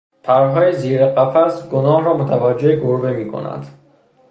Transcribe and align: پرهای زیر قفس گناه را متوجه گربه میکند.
پرهای 0.23 0.73
زیر 0.73 1.05
قفس 1.07 1.69
گناه 1.69 2.03
را 2.03 2.17
متوجه 2.17 2.75
گربه 2.75 3.11
میکند. 3.13 3.67